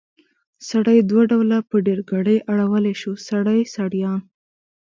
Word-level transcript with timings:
سړی 0.69 0.97
دوه 1.09 1.23
ډوله 1.31 1.57
په 1.69 1.75
ډېرګړي 1.85 2.37
اړولی 2.51 2.93
شو؛ 3.01 3.13
سړي، 3.29 3.59
سړيان. 3.75 4.19